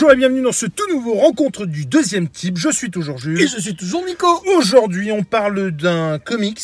[0.00, 2.56] Bonjour et bienvenue dans ce tout nouveau rencontre du deuxième type.
[2.56, 3.38] Je suis toujours Jules.
[3.38, 4.26] Et je suis toujours Nico.
[4.56, 6.62] Aujourd'hui, on parle d'un comics.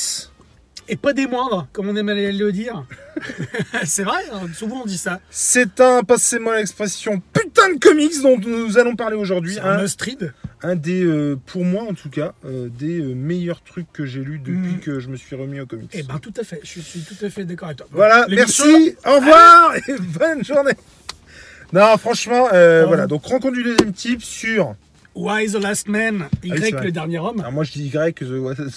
[0.88, 2.86] Et pas des moindres, comme on aime aller le dire.
[3.84, 5.20] c'est vrai, hein, souvent on dit ça.
[5.28, 9.58] C'est un, passez-moi l'expression, putain de comics dont nous allons parler aujourd'hui.
[9.58, 10.32] Un must-read.
[10.62, 14.20] un des, euh, pour moi en tout cas, euh, des euh, meilleurs trucs que j'ai
[14.20, 14.80] lus depuis Mm.
[14.80, 15.90] que je me suis remis au comics.
[15.92, 17.86] Eh ben tout à fait, je suis tout à fait d'accord avec toi.
[17.90, 20.72] Voilà, merci, au revoir et bonne journée.
[21.72, 22.88] Non, franchement, euh, Pardon.
[22.88, 23.06] voilà.
[23.06, 24.74] Donc, rencontre du deuxième type sur.
[25.14, 27.40] Why the Last Man, Y Ah oui, le dernier homme.
[27.40, 28.18] Alors, moi, je dis Y, the-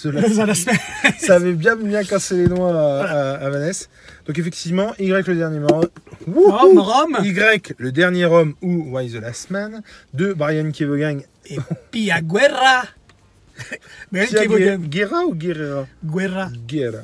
[0.02, 0.76] the last- The Last Man.
[1.18, 3.86] ça avait bien bien cassé les noix à, à- à Vanessa.
[4.26, 5.86] Donc effectivement, Y le dernier homme.
[6.34, 7.18] Rome, Rome.
[7.22, 9.82] Y le dernier homme ou Why the Last Man
[10.14, 11.20] de Brian Kevogan.
[11.44, 11.58] Et
[11.90, 12.84] Pia Guerra.
[14.12, 15.86] Gue- Guerra ou Guerrera?
[16.02, 16.48] Guerra.
[16.66, 16.98] Guerra.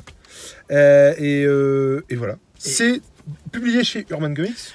[0.71, 2.37] Euh, et, euh, et voilà.
[2.57, 3.01] C'est
[3.51, 4.73] publié chez Urban Comics.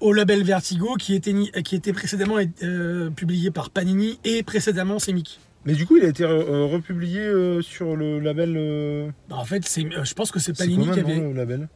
[0.00, 5.40] Au label Vertigo, qui était, qui était précédemment euh, publié par Panini et précédemment Semic.
[5.64, 8.54] Mais du coup, il a été euh, republié euh, sur le label.
[8.56, 11.18] euh, Bah, en fait, c'est, je pense que c'est Panini qui avait.
[11.20, 11.68] le label?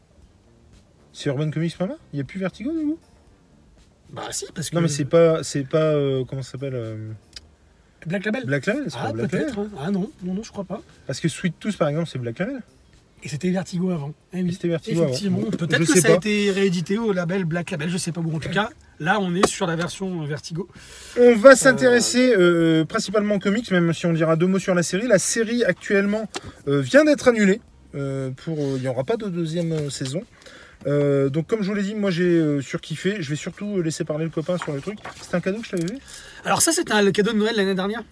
[1.12, 2.98] C'est Urban Comics pas mal Il n'y a plus Vertigo du coup?
[4.12, 4.76] Bah si, parce que.
[4.76, 5.92] Non mais c'est pas c'est pas
[6.28, 6.98] comment ça s'appelle
[8.06, 8.44] Black Label?
[8.44, 9.58] Black Label, c'est ah, peut-être.
[9.58, 9.68] hein.
[9.78, 10.82] Ah non, non, non, je crois pas.
[11.06, 12.60] Parce que Sweet Tooth par exemple, c'est Black Label.
[13.22, 14.14] Et c'était Vertigo avant.
[14.32, 14.52] Eh oui.
[14.52, 15.02] C'était Vertigo.
[15.04, 15.42] Effectivement.
[15.50, 16.14] Peut-être que ça pas.
[16.14, 18.20] a été réédité au label Black Label, je sais pas.
[18.22, 20.68] Bon, en tout cas, là, on est sur la version Vertigo.
[21.18, 24.82] On va s'intéresser euh, principalement aux comics, même si on dira deux mots sur la
[24.82, 25.06] série.
[25.06, 26.28] La série actuellement
[26.66, 27.60] euh, vient d'être annulée.
[27.94, 30.22] euh, pour, euh, il n'y aura pas de deuxième euh, saison.
[30.86, 33.16] Euh, donc comme je vous l'ai dit, moi j'ai euh, surkiffé.
[33.20, 34.98] Je vais surtout laisser parler le copain sur le truc.
[35.20, 35.98] C'était un cadeau que je t'avais vu?
[36.46, 38.02] Alors, ça, c'était un- le cadeau de Noël l'année dernière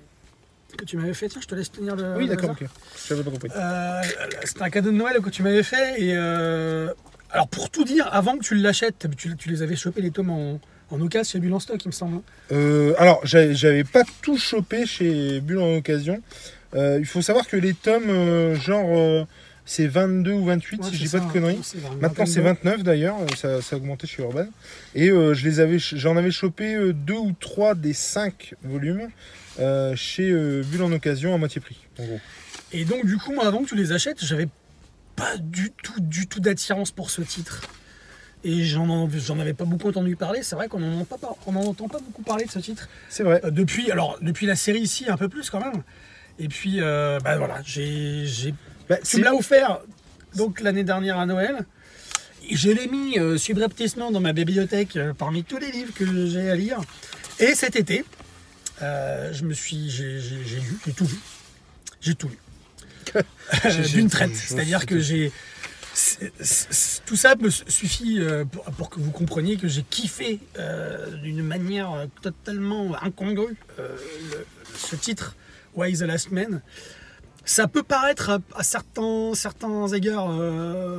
[0.77, 1.29] que tu m'avais fait.
[1.29, 2.17] Tiens, je te laisse tenir le.
[2.17, 2.65] Oui d'accord, ok.
[3.09, 3.49] J'avais pas compris.
[3.57, 4.01] Euh,
[4.45, 6.01] c'était un cadeau de Noël que tu m'avais fait.
[6.03, 6.89] Et euh,
[7.31, 10.31] alors, pour tout dire, avant que tu l'achètes, tu, tu les avais chopés les tomes
[10.31, 12.17] en, en occasion chez Bulle en stock, il me semble.
[12.17, 12.23] hein.
[12.53, 16.23] Euh, alors, j'avais pas tout chopé chez Bulle en occasion.
[16.77, 19.27] Il faut savoir que les tomes, genre,
[19.65, 21.31] c'est 22 ou 28, Ouais, si je dis pas de hein.
[21.33, 21.61] conneries.
[21.75, 24.47] Une Maintenant, c'est de- 29 d'ailleurs, ça, ça a augmenté chez Urban.
[24.95, 29.09] Et euh, je les avais, j'en avais chopé deux ou trois des cinq volumes
[29.59, 32.21] euh, chez euh, Bulle en occasion à moitié prix, en gros.
[32.73, 34.49] Et donc, du coup, moi, avant que tu les achètes, j'avais
[35.17, 37.63] pas du tout, du tout d'attirance pour ce titre.
[38.45, 40.43] Et j'en en- j'en avais pas beaucoup entendu parler.
[40.45, 42.89] C'est vrai qu'on n'en entend, pas- on en entend pas beaucoup parler de ce titre.
[43.09, 43.41] C'est vrai.
[43.45, 45.83] Euh, depuis, alors, depuis la série ici, un peu plus quand même.
[46.39, 48.55] Et puis, euh, bah voilà, j'ai, j'ai-
[48.89, 49.81] Bah, tu me l'as offert
[50.37, 51.67] donc l'année dernière à Noël.
[52.49, 56.49] Et Je l'ai mis euh, subrepticement dans ma bibliothèque parmi tous les livres que j'ai
[56.49, 56.81] à lire.
[57.41, 58.05] Et cet été,
[58.83, 61.19] euh, je me suis, j'ai, lu, j'ai tout lu.
[62.01, 62.39] J'ai tout lu.
[63.65, 64.37] Euh, D'une traite.
[64.37, 65.01] C'est-à-dire que tout.
[65.01, 65.33] j'ai.
[67.07, 71.43] Tout ça me suffit euh, pour, pour que vous compreniez que j'ai kiffé euh, d'une
[71.43, 73.97] manière totalement incongrue euh,
[74.33, 74.47] le-
[74.77, 75.35] ce titre,
[75.75, 76.61] Why is the Last Man.
[77.45, 80.39] Ça peut paraître à, à certains, certains égards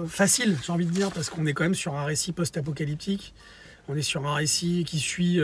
[0.07, 3.33] facile, j'ai envie de dire, parce qu'on est quand même sur un récit post-apocalyptique.
[3.87, 5.39] On est sur un récit qui suit,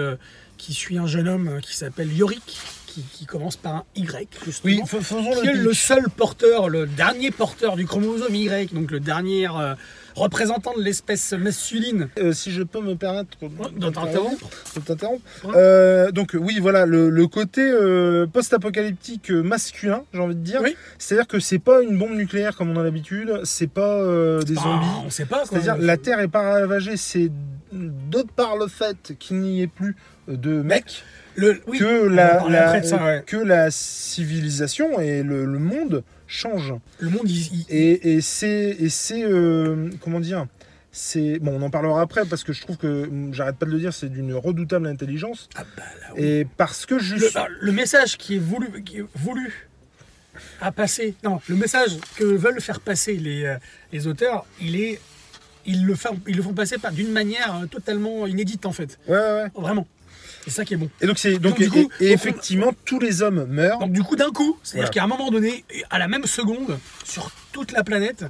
[0.58, 2.58] qui suit un jeune homme qui s'appelle Yorick,
[2.88, 5.86] qui, qui commence par un Y, justement Oui, fais- faisons qui est le le pitch.
[5.88, 9.76] seul porteur, le dernier porteur du chromosome Y, donc le dernier euh,
[10.16, 12.08] représentant de l'espèce masculine.
[12.20, 13.38] Euh, si je peux me permettre
[13.78, 14.48] De t'interrompre.
[15.56, 20.62] Euh, donc oui, voilà, le, le côté euh, post-apocalyptique euh, masculin, j'ai envie de dire.
[20.64, 20.76] Oui.
[20.98, 24.56] C'est-à-dire que c'est pas une bombe nucléaire comme on a l'habitude, c'est pas euh, des
[24.58, 24.88] Ah, zombies.
[25.06, 25.44] on sait pas.
[25.46, 27.30] C'est-à-dire la Terre est pas ravagée, c'est
[27.74, 29.96] de par le fait qu'il n'y ait plus
[30.28, 31.04] de mecs
[31.36, 33.24] Le, oui, que, la, ça, ouais.
[33.26, 36.74] que la civilisation et le, le monde changent.
[37.00, 38.76] Le monde, il, il- Et, et c'est,
[39.24, 40.48] euh, comment dire
[40.98, 43.72] c'est bon, on en parlera après parce que je trouve que hum, j'arrête pas de
[43.72, 45.50] le dire, c'est d'une redoutable intelligence.
[45.56, 46.24] Ah bah là, oui.
[46.24, 49.68] Et parce que le, bah, le message qui est voulu, qui est voulu
[50.62, 53.58] à passer, non, le message que veulent faire passer les, euh,
[53.92, 55.02] les auteurs, il est,
[55.66, 58.98] ils le font, ils le font passer par d'une manière euh, totalement inédite en fait,
[59.10, 59.52] ouais, ouais, ouais.
[59.56, 59.88] vraiment.
[60.46, 60.90] C'est ça qui est bon.
[61.02, 63.80] Et donc c'est donc, Donc, du coup, et, donc, effectivement tous les hommes meurent.
[63.80, 64.94] Donc du coup d'un coup, c'est-à-dire Voilà.
[64.94, 68.26] qu'à un moment donné, à la même seconde, sur toute la planète,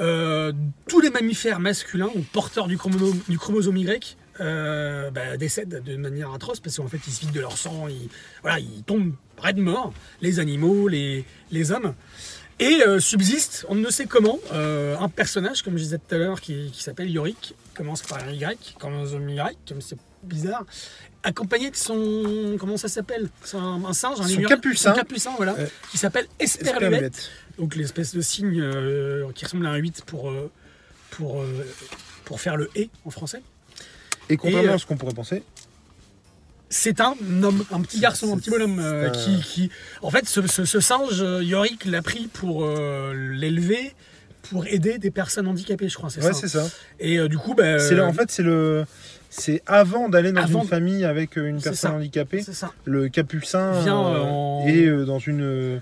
[0.00, 0.52] euh,
[0.88, 5.96] tous les mammifères masculins, donc porteurs du chromosome, du chromosome Y, euh, bah, décèdent de
[5.96, 8.08] manière atroce parce qu'en fait ils se vident de leur sang, ils,
[8.42, 11.94] voilà, ils tombent raide mort, les animaux, les, les hommes.
[12.60, 16.18] Et euh, subsiste, on ne sait comment, euh, un personnage, comme je disais tout à
[16.18, 20.64] l'heure, qui, qui s'appelle Yorick, qui commence par un Y, chromosome Y, comme c'est bizarre,
[21.22, 22.56] accompagné de son.
[22.58, 23.28] Comment ça s'appelle?
[23.42, 24.90] C'est un, un singe, un Son lémurien- capucin.
[24.90, 25.56] son capucin, voilà,
[25.90, 30.50] qui s'appelle Esperluette, donc l'espèce de signe euh, qui ressemble à un 8 pour, euh,
[31.10, 31.64] pour, euh,
[32.24, 33.42] pour faire le et en français.
[34.28, 35.42] Et contrairement Et, à ce qu'on pourrait penser,
[36.70, 38.82] c'est un homme, un petit garçon, un petit bonhomme
[39.44, 39.70] qui,
[40.02, 42.66] En fait, ce, ce- ce singe, Yorick l'a pris pour
[43.14, 43.94] l'élever,
[44.50, 46.40] pour aider des personnes handicapées, je crois, c'est Ouais, ça.
[46.40, 46.66] c'est ça.
[46.98, 48.84] Et du coup, bah, C'est en fait, c'est le.
[49.36, 51.92] C'est avant d'aller dans Avant- une famille avec euh, une personne ça.
[51.96, 52.72] handicapée, ça.
[52.84, 55.80] le capucin Vient, euh, euh, en- est dans une.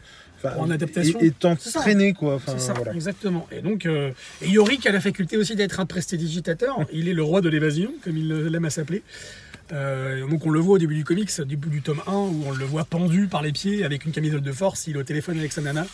[0.59, 1.21] En adaptation.
[1.21, 2.35] Et, quoi.
[2.35, 2.93] Enfin, C'est ça, voilà.
[2.95, 3.47] exactement.
[3.53, 4.11] Et donc, euh,
[4.41, 6.79] et Yorick a la faculté aussi d'être un prestidigitateur.
[6.93, 9.03] Il est le roi de l'évasion, comme il l'aime à s'appeler.
[9.73, 12.43] Euh, donc on le voit au début du comics, au début du tome 1, où
[12.47, 14.87] on le voit pendu par les pieds avec une camisole de force.
[14.89, 15.87] Il est au téléphone avec sa nana,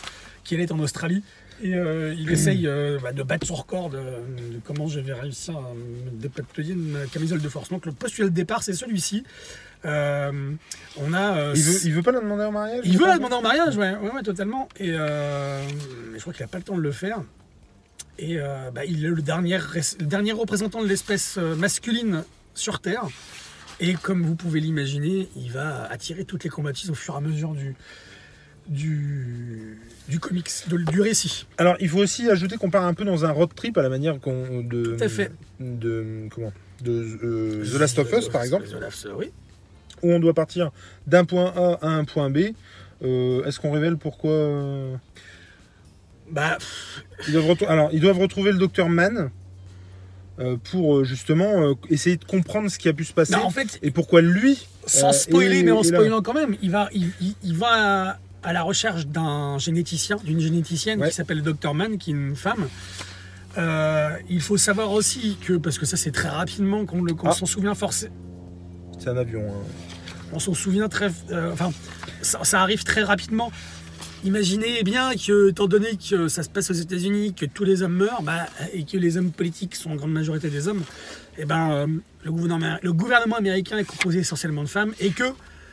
[0.43, 1.21] qui elle est en Australie.
[1.61, 5.13] Et euh, il essaye euh, bah, de battre son record de, de comment je vais
[5.13, 7.69] réussir à me dépatouiller une camisole de force.
[7.69, 9.23] Donc le postulat de départ, c'est celui-ci.
[9.85, 10.51] Euh,
[10.97, 11.53] on a.
[11.53, 13.77] Il veut, il veut pas la demander en mariage il veut la demander en mariage,
[13.77, 14.69] ouais, ouais, ouais, totalement.
[14.77, 17.21] Et mais je crois qu'il n'a pas le temps de le faire.
[18.17, 18.37] Et
[18.73, 22.23] bah, il est le dernier, le dernier représentant de l'espèce masculine
[22.53, 23.07] sur Terre.
[23.81, 27.21] Et comme vous pouvez l'imaginer, il va attirer toutes les combattises au fur et à
[27.21, 27.75] mesure du,
[28.69, 29.77] du,
[30.07, 31.45] du comics, de- du récit.
[31.57, 33.89] Alors, il faut aussi ajouter qu'on part un peu dans un road trip à la
[33.89, 34.95] manière qu'on de.
[34.97, 35.31] Tout à fait.
[35.59, 36.91] De comment De
[37.23, 39.31] euh, The Last of Us, par exemple, The Last of Us, oui.
[40.03, 40.71] où on doit partir
[41.07, 42.39] d'un point A à un point B.
[43.03, 44.95] Euh, Est-ce qu'on révèle pourquoi euh,
[46.31, 46.57] Bah,
[47.27, 49.31] ils doivent, Alors, ils doivent retrouver le docteur Mann
[50.39, 53.41] euh, pour euh, justement euh, essayer de comprendre ce qui a pu se passer bah,
[53.43, 54.67] en fait, et pourquoi lui.
[54.85, 58.19] sans euh, spoiler, est- mais en spoilant quand même, il va, il, il- il va
[58.43, 61.09] à, la recherche d'un généticien, d'une généticienne Ouais.
[61.09, 62.67] qui s'appelle Dr Mann, qui est une femme.
[63.57, 67.33] Euh, il faut savoir aussi que, parce que ça c'est très rapidement qu'on qu'on Ah.
[67.33, 68.13] s'en souvient forcément,
[68.99, 69.41] C'est un avion.
[69.41, 69.63] hein.
[70.33, 71.71] on s'en souvient très, euh, enfin,
[72.21, 73.51] ça, ça arrive très rapidement.
[74.23, 77.95] Imaginez bien que, étant donné que ça se passe aux États-Unis, que tous les hommes
[77.95, 80.83] meurent, bah, et que les hommes politiques sont en grande majorité des hommes,
[81.37, 81.87] et ben, euh,
[82.25, 85.23] le, gouvernement, le gouvernement américain est composé essentiellement de femmes, et que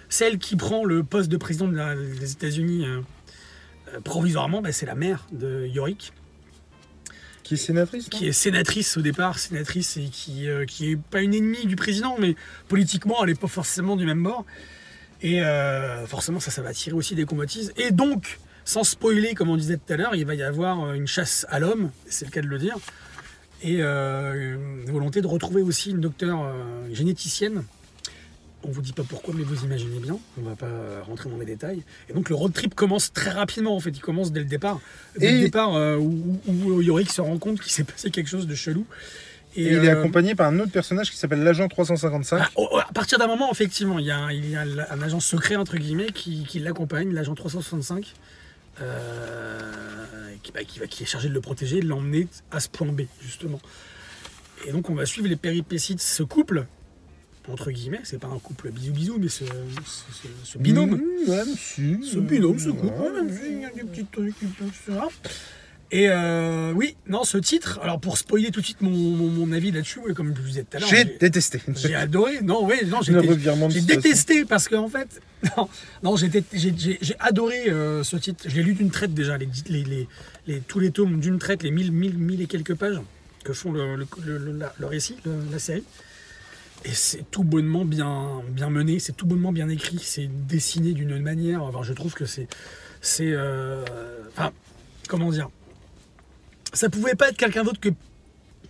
[0.08, 3.00] celle qui prend le poste de président de la- des États-Unis euh,
[3.94, 6.12] euh, provisoirement, bah, c'est la mère de Yorick,
[7.42, 11.22] Qui est sénatrice qui est sénatrice au départ, sénatrice et qui, euh, qui est pas
[11.22, 12.34] une ennemie du président, mais
[12.68, 14.44] politiquement, elle n'est pas forcément du même bord.
[15.22, 17.72] Et euh, forcément, ça, ça va attirer aussi des convoitises.
[17.76, 21.06] Et donc, sans spoiler, comme on disait tout à l'heure, il va y avoir une
[21.06, 22.76] chasse à l'homme, c'est le cas de le dire,
[23.62, 26.52] et euh, une volonté de retrouver aussi une docteure
[26.92, 27.62] généticienne.
[28.66, 30.18] On vous dit pas pourquoi, mais vous imaginez bien.
[30.38, 31.82] On va pas euh, rentrer dans les détails.
[32.08, 33.76] Et donc le road trip commence très rapidement.
[33.76, 34.80] En fait, il commence dès le départ.
[35.18, 38.54] Dès le départ euh, où, Yorick se rend compte qu'il s'est passé quelque chose de
[38.56, 38.84] chelou.
[39.54, 42.40] Et il est euh, accompagné par un autre personnage qui s'appelle l'agent 355.
[42.42, 45.02] ah, oh, à partir d'un moment, effectivement, il y a, un, il y a un
[45.02, 48.12] agent secret, entre guillemets, qui, qui l'accompagne, l'agent 365,
[48.82, 49.62] euh,
[50.42, 52.88] qui, bah, qui va, qui est chargé de le protéger, de l'emmener à ce point
[52.88, 53.60] B, justement.
[54.66, 56.66] Et donc, on va suivre les péripéties de ce couple,
[57.48, 59.50] entre guillemets, c'est pas un couple bisou-bisou, mais ce, ce-
[60.22, 60.96] ce- ce binôme.
[60.96, 61.96] Mmh, ouais, si.
[62.04, 63.12] Ce binôme, ce couple, Ouais.
[63.22, 64.98] même s'il y a des petits trucs, etc.
[65.92, 69.52] Et euh, oui, non, ce titre, alors pour spoiler tout de suite mon, mon- mon
[69.52, 71.62] avis là-dessus, ouais, comme je vous disais tout à l'heure, J'ai détesté.
[71.76, 72.40] j'ai adoré.
[72.42, 73.12] Non, ouais, non, j'ai
[73.82, 75.20] détesté parce qu'en fait,
[75.56, 75.68] non,
[76.02, 76.28] non j'ai
[77.20, 78.44] adoré euh, ce titre.
[78.48, 80.08] Je l'ai lu d'une traite déjà, les, les, les-
[80.48, 83.00] les- tous les tomes d'une traite, les 1000, 1000, 1000 et quelques pages
[83.44, 85.84] que font le, le- le- récit, le- la série.
[86.84, 91.18] Et c'est tout bonnement bien, bien mené, c'est tout bonnement bien écrit, c'est dessiné d'une
[91.20, 91.62] manière.
[91.62, 92.48] Enfin, je trouve que c'est.
[93.00, 93.82] c'est euh,
[94.28, 94.52] enfin,
[95.08, 95.48] comment dire
[96.72, 97.88] Ça pouvait pas être quelqu'un d'autre que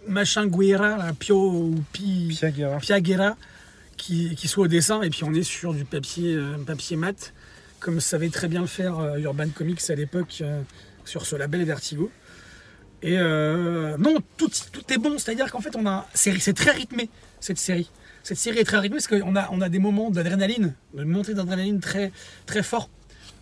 [0.08, 2.28] machin Guerra, là, Pio ou Pi.
[2.30, 2.78] Piaguera.
[2.78, 3.36] Piaguera
[3.96, 7.32] qui, qui soit au dessin et puis on est sur du papier, euh, papier mat
[7.80, 10.42] comme savait très bien le faire euh, Urban Comics à l'époque
[11.04, 12.10] sur ce label Vertigo.
[13.02, 16.70] Et euh, non, tout, tout est bon, c'est-à-dire qu'en fait on a c'est c'est très
[16.70, 17.10] rythmé
[17.46, 17.90] cette série.
[18.22, 21.32] Cette série est très rythmée parce qu'on a, on a des moments d'adrénaline, de montée
[21.32, 22.10] d'adrénaline très,
[22.44, 22.90] très fort.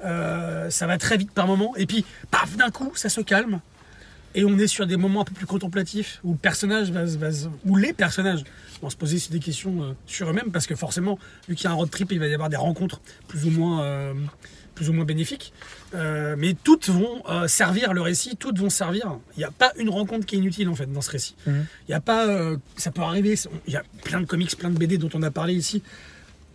[0.05, 3.61] Euh, ça va très vite par moment et puis paf d'un coup ça se calme
[4.35, 7.05] et on est sur des moments un peu plus contemplatifs où le personnage va,
[7.65, 8.45] où les personnages
[8.83, 11.71] vont se poser des questions euh, sur eux-mêmes parce que forcément vu qu'il y a
[11.71, 14.15] un road trip il va y avoir des rencontres plus ou moins euh,
[14.75, 15.53] plus ou moins bénéfiques.
[15.95, 19.19] Euh, mais toutes vont servir le récit toutes vont servir.
[19.37, 21.37] Il n'y a pas une rencontre qui est inutile en fait dans ce récit.
[21.47, 21.67] Mhm.
[21.89, 22.27] il y a pas
[22.77, 23.37] ça peut arriver
[23.67, 25.83] il y a plein de comics plein de BD dont on a parlé ici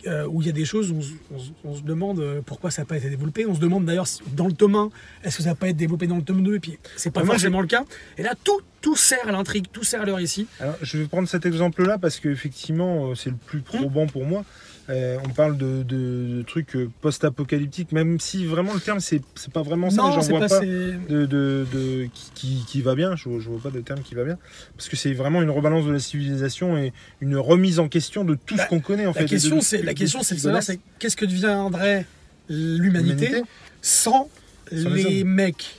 [0.06, 2.20] euh, où il y a des choses où on, se- on se- on se demande
[2.20, 3.46] euh, pourquoi ça n'a pas été développé.
[3.46, 4.90] On se demande d'ailleurs dans le tome 1,
[5.24, 7.22] est-ce que ça n'a pas été développé dans le tome 2 Et puis c'est pas
[7.24, 7.84] Moi, forcément le cas.
[8.18, 10.46] Et là, tout, tout sert à l'intrigue, tout sert à le récit.
[10.60, 14.44] Alors, je vais prendre cet exemple-là parce qu'effectivement, euh, c'est le plus probant pour moi.
[14.90, 19.22] Euh, on parle de, de- de trucs euh, post-apocalyptiques, même si vraiment le terme, c'est
[19.52, 20.02] pas vraiment ça.
[20.14, 20.60] J'en vois pas.
[20.60, 23.14] de, qui, qui- qui va bien.
[23.16, 24.36] Je, je vois pas de terme qui va bien.
[24.76, 28.34] Parce que c'est vraiment une rebalance de la civilisation et une remise en question de
[28.34, 29.20] tout Bah, ce qu'on connaît en fait.
[29.20, 30.62] La question, c'est la question, c'est de savoir,
[30.98, 32.06] qu'est-ce que deviendrait
[32.48, 33.42] l'humanité l'humanité.
[33.82, 34.28] sans
[34.72, 35.76] Sans les les mecs?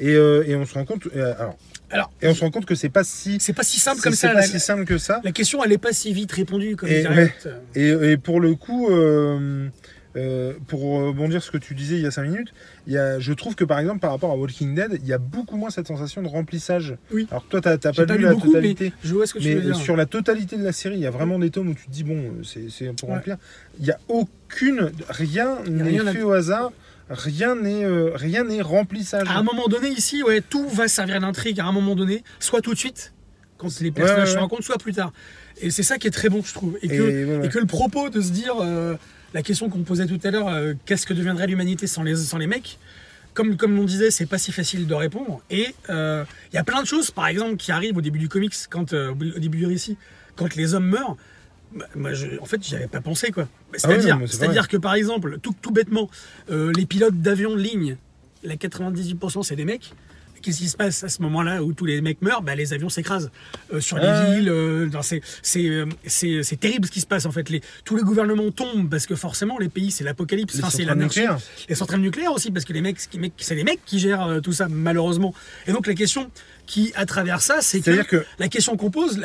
[0.00, 1.06] Et, euh, et on se rend compte.
[1.14, 1.56] euh, alors,
[1.92, 3.38] Alors, et on se rend compte que c'est pas si.
[3.40, 4.32] c'est pas si simple comme c'est ça.
[4.32, 5.20] pas La, si simple que ça.
[5.22, 7.32] la question, elle est pas si vite répondue comme Et- ouais.
[7.74, 9.68] Et, et pour le coup, euh,
[10.16, 12.52] euh, pour rebondir ce que tu disais il y a 5 minutes,
[12.86, 15.12] il y a, je trouve que par exemple par rapport à Walking Dead, il y
[15.12, 16.96] a beaucoup moins cette sensation de remplissage.
[17.12, 17.26] Oui.
[17.30, 18.92] Alors toi, t'as pas, pas lu lu la beaucoup, mais totalité.
[19.04, 19.76] je vois ce que tu Mais, veux dire.
[19.76, 21.90] sur la totalité de la série, il y a vraiment des tomes où tu te
[21.90, 23.16] dis, bon, c'est pour Ouais.
[23.16, 23.36] remplir.
[23.80, 24.92] Il n'y a aucune.
[25.08, 26.72] Rien y n'est fait au hasard.
[27.12, 29.28] Rien n'est euh, rien n'est remplissage.
[29.28, 32.60] À un moment donné, ici, ouais, tout va servir d'intrigue à un moment donné, soit
[32.60, 33.12] tout de suite,
[33.58, 35.12] quand les personnages ouais, se rencontrent, soit plus tard.
[35.60, 36.78] Et c'est ça qui est très bon, je trouve.
[36.82, 37.46] Et que, Et, ouais, ouais.
[37.46, 38.96] et que le propos de se dire, euh,
[39.34, 42.38] la question qu'on posait tout à l'heure, euh, qu'est-ce que deviendrait l'humanité sans les, sans
[42.38, 42.78] les mecs
[43.34, 45.40] comme, comme on disait, c'est pas si facile de répondre.
[45.48, 48.52] Et il y a plein de choses, par exemple, qui arrivent au début du comics,
[48.68, 49.96] quand, au début du récit,
[50.36, 51.16] quand les hommes meurent.
[51.74, 53.48] Bah, Moi, je- en fait, j'y avais pas pensé, quoi.
[53.74, 56.10] C'est-à-dire, mais c'est c'est-à-dire que, par exemple, tout, tout bêtement,
[56.50, 57.96] euh, les pilotes d'avions de ligne,
[58.44, 59.92] les 98% c'est des mecs.
[60.42, 62.42] Qu'est-ce qui se passe à ce moment-là où tous les mecs meurent?
[62.42, 63.30] Bah, Les avions s'écrasent
[63.72, 64.34] euh, sur les Ouais.
[64.40, 64.48] villes.
[64.48, 67.48] euh, c'est, terrible ce qui se passe en fait.
[67.48, 70.54] Les, tous les gouvernements tombent parce que forcément les pays c'est l'apocalypse.
[70.54, 71.20] Les Enfin, c'est centrales l'anarchie.
[71.20, 71.38] nucléaires.
[71.68, 72.96] Les centrales nucléaires aussi parce que les mecs,
[73.38, 75.32] c'est les mecs qui gèrent tout ça malheureusement.
[75.68, 76.28] Et donc la question
[76.72, 79.20] qui à travers ça, c'est que, que la question qu'on pose,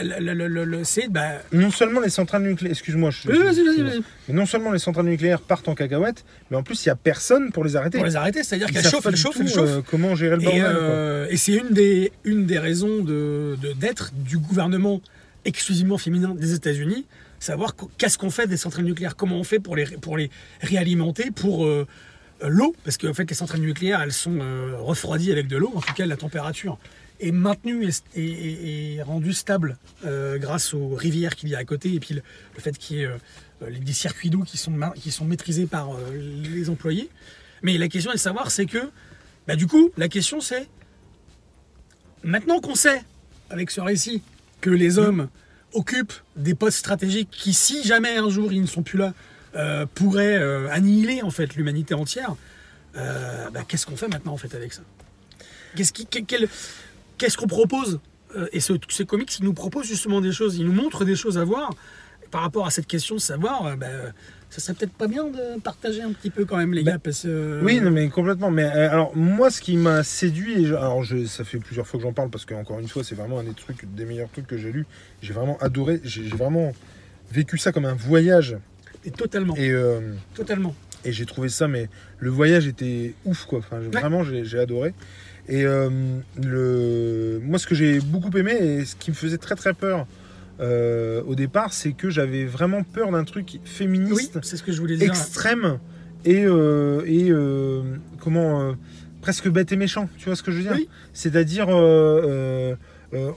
[0.84, 5.06] c'est bah, non seulement les centrales nucléaires, excuse-moi, je- oui, mais non seulement les centrales
[5.06, 7.98] nucléaires partent en cacahuète, mais en plus il y a personne pour les arrêter.
[8.00, 9.70] pour les arrêter, c'est-à-dire Ils qu'elle savent chauffe, pas elle du chauffe, tout, elle chauffe.
[9.70, 10.62] euh, comment gérer le bordel.
[10.66, 15.00] euh, et c'est une des, une des raisons de, d'être du gouvernement
[15.46, 17.06] exclusivement féminin des États-Unis,
[17.40, 20.30] savoir qu- qu'est-ce qu'on fait des centrales nucléaires, comment on fait pour les, pour les
[20.62, 21.88] réalimenter, pour euh,
[22.46, 24.38] l'eau, parce qu'en fait les centrales nucléaires elles sont
[24.82, 26.78] refroidies avec de l'eau, en tout cas la température
[27.20, 31.58] est maintenue et, et- et- et rendue stable euh, grâce aux rivières qu'il y a
[31.60, 32.22] à côté et puis le,
[32.56, 33.18] le fait qu'il y ait euh,
[33.70, 37.10] les- des circuits d'eau qui sont, qui sont maîtrisés par euh, les employés.
[37.64, 38.92] Mais la question est de savoir, c'est que,
[39.48, 40.68] bah, du coup, la question c'est,
[42.24, 43.02] maintenant qu'on sait,
[43.50, 44.22] avec ce récit,
[44.62, 45.30] que les hommes
[45.74, 49.14] occupent des postes stratégiques qui, si jamais un jour ils ne sont plus là,
[49.96, 50.38] pourraient
[50.72, 52.36] annihiler en fait l'humanité entière,
[52.94, 54.82] bah, qu'est-ce qu'on fait maintenant en fait avec ça?
[55.76, 56.48] Qu'est-ce qui- quel-
[57.18, 58.00] qu'est-ce qu'on propose
[58.36, 61.38] Euh, Et ce, ce comics, nous propose justement des choses, il nous montre des choses
[61.38, 61.72] à voir.
[62.24, 63.88] Et par rapport à cette question de savoir, bah,
[64.50, 67.00] ça serait peut-être pas bien de partager un petit peu quand même les Bah, gars,
[67.00, 67.62] parce que...
[67.64, 68.52] Oui, non, mais complètement.
[68.52, 71.88] Mais euh, alors, moi, ce qui m'a séduit, et je- alors je, ça fait plusieurs
[71.88, 74.30] fois que j'en parle parce qu'encore une fois, c'est vraiment un des trucs, des meilleurs
[74.30, 74.86] trucs que j'ai lu.
[75.22, 76.02] J'ai vraiment adoré.
[76.04, 76.74] J'ai vraiment
[77.32, 78.58] vécu ça comme un voyage.
[79.06, 80.02] Et totalement, Et, euh,
[80.36, 80.76] totalement.
[81.06, 81.88] et j'ai trouvé ça, mais
[82.20, 83.60] le voyage était ouf, quoi.
[83.60, 83.88] Enfin, Ouais.
[84.02, 84.94] Vraiment, j'ai adoré.
[85.50, 85.90] Et euh,
[86.42, 90.06] le, moi, ce que j'ai beaucoup aimé et ce qui me faisait très très peur
[90.60, 94.72] euh, au départ, c'est que j'avais vraiment peur d'un truc Oui, féministe c'est ce que
[94.72, 95.10] je voulais dire.
[95.10, 95.80] extrême
[96.26, 97.82] et, euh, et euh,
[98.20, 98.76] comment
[99.22, 100.10] presque bête et méchant.
[100.18, 100.74] Tu vois ce que je veux dire?
[100.76, 100.90] Oui.
[101.14, 101.68] C'est-à-dire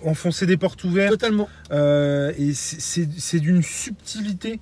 [0.05, 1.13] enfoncer des portes ouvertes.
[1.13, 1.49] Totalement.
[1.71, 4.59] et c'est- d'une subtilité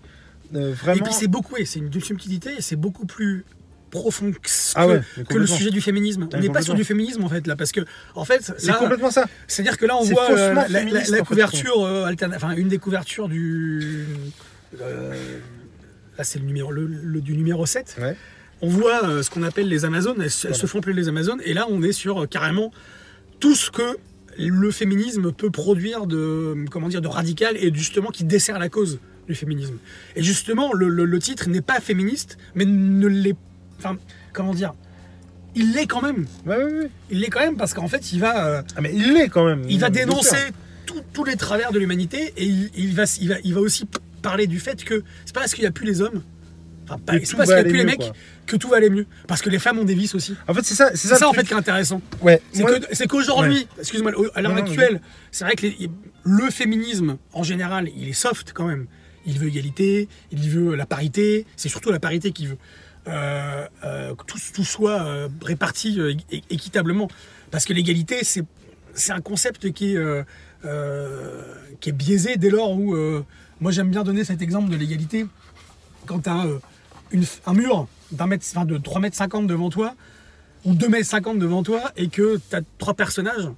[0.55, 1.03] euh, Et vraiment.
[1.05, 3.45] puis c'est beaucoup, et c'est une subtilité, et c'est beaucoup plus
[3.91, 4.39] profond que,
[4.75, 6.29] ah ouais, que le sujet du féminisme.
[6.33, 7.81] On n'est pas sur du féminisme en fait là, parce que
[8.15, 9.27] en fait, C'est complètement ça.
[9.47, 14.05] c'est-à-dire que là on voit euh, la, couverture euh, enfin une des couvertures du,
[14.81, 15.15] euh,
[16.17, 17.97] là c'est le numéro le, le- du numéro 7.
[18.01, 18.17] Ouais.
[18.61, 21.41] On voit ce qu'on appelle les Amazones, elles, se- elles se font appeler les Amazones,
[21.45, 22.73] et là on est sur carrément
[23.41, 23.97] tout ce que
[24.39, 28.99] le féminisme peut produire de comment dire de radical et justement qui dessert la cause
[29.29, 29.77] du féminisme.
[30.17, 33.37] Et justement le, le- le titre n'est pas féministe, mais ne l'est,
[33.79, 33.97] enfin
[34.33, 34.75] comment dire,
[35.55, 36.27] il l'est quand même.
[36.47, 36.91] Ouais, ouais, ouais.
[37.11, 39.45] Il l'est quand même parce qu'en fait il va euh, Ah, mais il l'est quand
[39.45, 39.63] même.
[39.69, 40.37] il va dénoncer
[41.13, 43.87] tous les travers de l'humanité et il, il va, il, va, il va aussi
[44.23, 46.23] parler du fait que c'est pas parce qu'il n'y a plus les hommes,
[46.85, 48.13] enfin, pas- c'est pas parce qu'il n'y a plus les mecs quoi.
[48.47, 49.07] que tout va aller mieux.
[49.27, 50.35] Parce que les femmes ont des vices aussi.
[50.49, 52.01] En fait, c'est ça, c'est ça, en fait qui est intéressant.
[52.23, 52.41] Ouais.
[52.53, 55.91] C'est moi- que- c'est qu'aujourd'hui, excuse-moi, à l'heure Non, non, actuelle, c'est vrai que les-
[56.25, 58.87] le féminisme, en général, il est soft quand même.
[59.27, 62.59] Il veut égalité, il veut la parité, c'est surtout la parité qu'il veut.
[63.09, 65.99] Euh, euh, tout, tout soit euh, réparti
[66.51, 67.09] équitablement.
[67.51, 72.95] Parce que l'égalité, c'est un concept qui est, biaisé dès lors où.
[73.61, 75.27] moi, j'aime bien donner cet exemple de l'égalité.
[76.07, 76.45] Quand tu as
[77.47, 79.95] un mur d'un mètre, enfin, de 3 mètres 50 devant toi,
[80.65, 83.49] ou 2 mètres 50 devant toi, et que tu as trois personnages,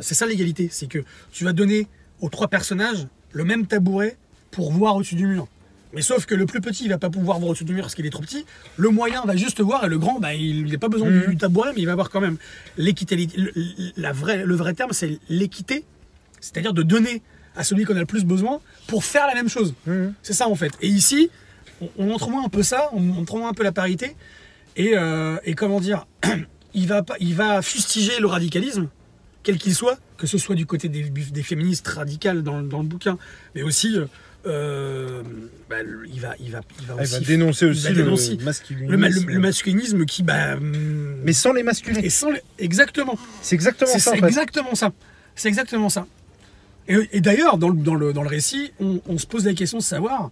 [0.00, 1.86] c'est ça l'égalité, c'est que tu vas donner
[2.20, 4.16] aux trois personnages le même tabouret
[4.50, 5.46] pour voir au-dessus du mur.
[5.92, 7.94] Mais sauf que le plus petit, il va pas pouvoir voir au-dessus du mur parce
[7.96, 8.44] qu'il est trop petit.
[8.76, 11.26] Le moyen va juste voir et le grand, bah, il n'a pas besoin Mhm.
[11.30, 12.36] du tabouret, mais il va voir quand même.
[12.76, 13.52] L'équité, le,
[13.96, 15.84] la vraie, le vrai terme, c'est l'équité,
[16.40, 17.22] c'est-à-dire de donner
[17.56, 19.74] à celui qu'on a le plus besoin pour faire la même chose.
[19.86, 20.14] Mhm.
[20.22, 20.72] C'est ça en fait.
[20.80, 21.28] Et ici,
[21.80, 24.14] on, on entrevoit un peu ça, on entrevoit un peu la parité.
[24.76, 26.06] Et, euh, et comment dire,
[26.74, 28.88] il va, il va fustiger le radicalisme,
[29.42, 32.86] quel qu'il soit, que ce soit du côté des, des féministes radicales dans, dans le
[32.86, 33.18] bouquin,
[33.56, 34.04] mais aussi, euh,
[34.46, 35.22] euh,
[35.68, 35.76] bah,
[36.12, 38.04] il, va, il, va, il va Ah, il aussi va dénoncer aussi va le
[38.44, 38.90] masculinisme.
[38.90, 42.00] le, ma- le- le masculinisme qui, bah, hum, Mais sans les masculins.
[42.02, 43.18] et sans les- exactement.
[43.42, 44.92] C'est exactement ça c'est exactement ça.
[45.34, 46.06] C'est exactement ça.
[46.88, 49.78] Et, d'ailleurs, dans le, dans, le, dans le récit, on, on se pose la question
[49.78, 50.30] de savoir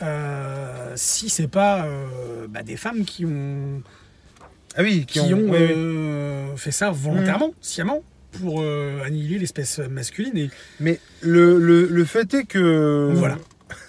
[0.00, 3.82] euh, si c'est pas euh, bah, des femmes qui ont,
[4.76, 8.02] Ah oui, qui ont, euh, fait ça volontairement, sciemment,
[8.40, 10.36] pour euh, annihiler l'espèce masculine.
[10.36, 13.10] Et Mais le, le, le fait est que.
[13.14, 13.38] Voilà.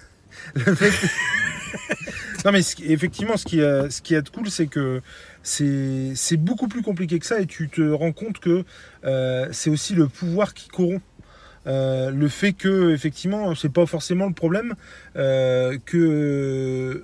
[0.55, 4.49] le fait que- non, mais ce qui- effectivement, ce qui, est, ce qui est cool,
[4.49, 5.01] c'est que
[5.43, 8.63] c'est beaucoup plus compliqué que ça et tu te rends compte que
[9.05, 11.01] euh, c'est aussi le pouvoir qui corrompt.
[11.67, 14.73] Euh, le fait que, effectivement, c'est pas forcément le problème,
[15.85, 17.03] que.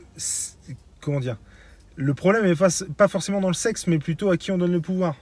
[1.01, 1.37] Comment dire
[1.95, 4.71] Le problème est pas, pas forcément dans le sexe, mais plutôt à qui on donne
[4.71, 5.15] le pouvoir.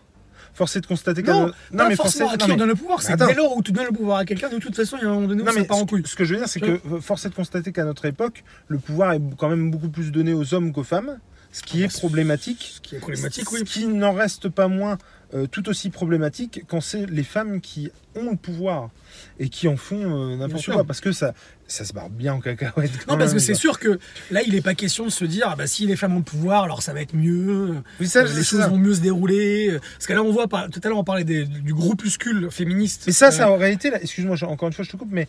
[0.55, 2.57] Force est de constater qu'à non, no- pas mais forcément forcé- à qui non, on
[2.57, 3.01] donne le pouvoir.
[3.01, 5.05] C'est dès lors où tu donnes le pouvoir à quelqu'un, de toute façon, il y
[5.07, 6.03] a un moment donné où Non, ça mais part en couille.
[6.05, 8.43] ce que je veux dire, c'est que euh, force est de constater qu'à notre époque,
[8.67, 11.17] le pouvoir est quand même beaucoup plus donné aux hommes qu'aux femmes,
[11.51, 12.74] ce qui Ah est c'est- problématique.
[12.75, 13.60] Ce qui est problématique, oui.
[13.60, 14.98] Ce qui n'en reste pas moins
[15.36, 18.91] euh, tout aussi problématique quand c'est les femmes qui ont le pouvoir
[19.39, 19.95] et qui en font
[20.33, 21.33] euh, n'importe quoi, parce que ça,
[21.74, 22.92] ça se barre bien en cacahuète.
[23.06, 24.00] quand Non, parce que c'est sûr que
[24.32, 26.24] là, il n'est pas question de se dire, ah bah, si les femmes ont le
[26.24, 28.68] pouvoir, alors ça va être mieux, Oui, ça, euh, les choses ça.
[28.68, 29.77] vont mieux se dérouler.
[29.94, 33.03] Parce que là, on voit, tout à l'heure, on parlait des- du groupuscule féministe.
[33.08, 35.27] Mais ça, Euh, ça aurait été, excuse-moi, encore une fois, je te coupe, mais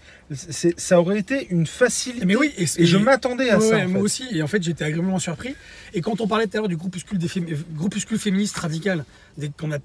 [0.77, 2.27] ça aurait été une facilité.
[2.27, 3.75] Mais oui, et, Et je m'attendais à Ouais, ça.
[3.77, 4.05] ouais, en moi fait.
[4.05, 5.55] aussi, et en fait j'étais agréablement surpris.
[5.95, 9.05] Et quand on parlait tout à l'heure du groupuscule, des fém- groupuscule féministe radical,
[9.38, 9.79] des- qu'on a,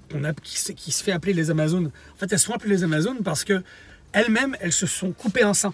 [0.74, 3.62] qui se fait appeler les Amazones, en fait elles sont appelées les Amazones parce que
[4.12, 5.72] elles-mêmes, elles se sont coupées un sein.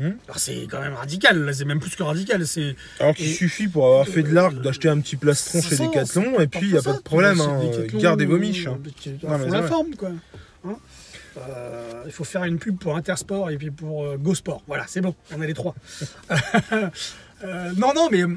[0.00, 2.74] Alors c'est quand même radical, c'est même plus que radical, c'est...
[2.98, 5.84] Alors qu'il Et- suffit pour avoir fait de l'arc d'acheter un petit plastron chez ça,
[5.86, 7.40] Decathlon et puis il n'y a pas de problème.
[7.40, 7.60] hein,
[7.94, 8.66] Gardez vos miches.
[8.66, 8.78] hein.
[9.22, 9.68] Non, mais la vrai.
[9.68, 10.10] forme, quoi.
[10.66, 10.76] Hein
[11.36, 14.62] Euh, il faut faire une pub pour Intersport et puis pour euh, Go Sport.
[14.68, 15.74] Voilà, c'est bon, on a les trois.
[17.44, 18.28] Euh, non, non, mais euh,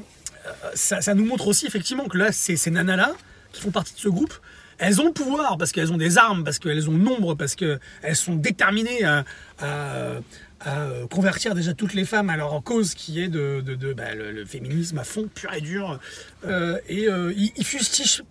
[0.74, 3.14] ça, ça nous montre aussi effectivement que là, ces, ces nanas-là,
[3.54, 4.34] qui font partie de ce groupe,
[4.80, 7.56] elles ont le pouvoir parce qu'elles ont des armes, parce qu'elles ont le nombre, parce
[7.56, 7.80] qu'elles
[8.16, 9.24] sont déterminées à,
[9.60, 10.16] à-
[10.60, 13.62] à, euh, convertir déjà toutes les femmes à leur cause qui est de,
[13.94, 16.00] bah, le, féminisme à fond, pur et dur.
[16.46, 18.24] Euh, et euh, ils, ils fustigent.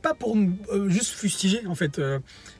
[0.00, 2.00] Pas pour euh, juste fustiger en fait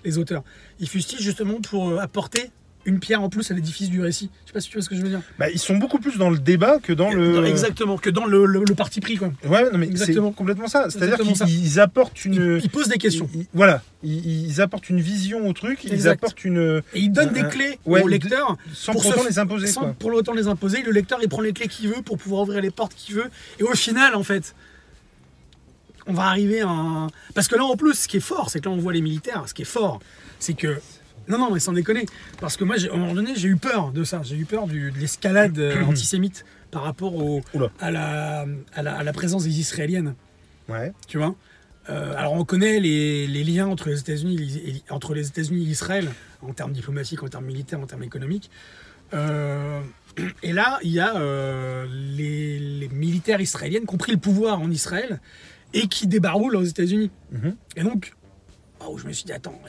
[0.05, 0.43] les auteurs.
[0.81, 2.51] Ils fustigent justement pour apporter
[2.85, 4.31] une pierre en plus à l'édifice du récit.
[4.45, 5.21] Je sais pas si tu vois ce que je veux dire.
[5.39, 7.45] Bah, ils sont beaucoup plus dans le débat que dans le.
[7.47, 9.33] Exactement, que dans le, le- le parti pris quoi.
[9.47, 10.33] Ouais, non, mais c'est Exactement.
[10.33, 10.91] complètement ça.
[10.91, 12.61] C'est-à-dire qu'ils ils apportent une.
[12.63, 13.29] ils posent des questions.
[13.35, 16.83] ils- ils- voilà, ils, apportent une vision au truc, ils apportent une.
[16.95, 19.67] Et ils donnent un- des clés ouais, au lecteur sans Pour autant les imposer.
[19.69, 19.95] sans quoi.
[19.99, 20.83] pour autant les imposer.
[20.83, 23.31] Le lecteur, il prend les clés qu'il veut pour pouvoir ouvrir les portes qu'il veut.
[23.61, 24.55] Et au final, en fait,
[26.07, 27.07] on va arriver à un...
[27.35, 29.01] Parce que là, en plus, ce qui est fort, c'est que là, on voit les
[29.03, 29.45] militaires.
[29.47, 30.01] Ce qui est fort,
[30.41, 30.81] c'est que...
[31.29, 32.07] Non, non, mais sans déconner.
[32.41, 34.21] Parce que moi, à un moment donné, j'ai eu peur de ça.
[34.25, 37.43] J'ai eu peur du- de l'escalade euh, antisémite par rapport au,
[37.81, 40.15] à, la, à, la, à la présence des Israéliennes.
[40.69, 40.93] Ouais.
[41.07, 41.35] Tu vois?
[41.91, 45.71] Euh, alors on connaît les, les liens entre les États-Unis et- entre les États-Unis et
[45.71, 46.09] Israël
[46.41, 48.51] en termes diplomatiques, en termes militaires, en termes économiques.
[49.15, 49.81] Euh,
[50.43, 54.61] et là, il y a euh, les, les militaires israéliens qui ont pris le pouvoir
[54.61, 55.21] en Israël
[55.75, 57.11] et qui débarroulent aux États-Unis.
[57.33, 57.57] Mhm.
[57.77, 58.13] Et donc,
[58.89, 59.61] oh, je me suis dit attends,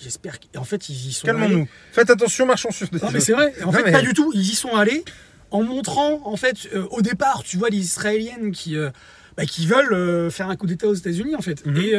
[0.00, 1.38] j'espère qu'en fait ils y sont allés.
[1.38, 1.68] Calmons-nous.
[1.92, 4.12] Faites attention, marchons sur des Non mais c'est vrai, en Non, fait mais- pas du
[4.12, 5.04] tout, ils y sont allés
[5.50, 8.90] en montrant, en fait, euh, au départ, tu vois les Israéliennes qui, euh,
[9.36, 11.64] bah, qui veulent euh, faire un coup d'État aux États-Unis en fait.
[11.64, 11.76] Mhm.
[11.76, 11.92] Et